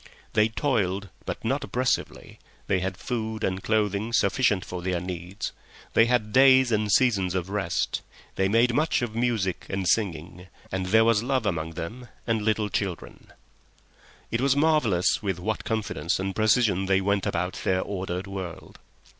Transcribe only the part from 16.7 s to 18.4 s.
they went about their ordered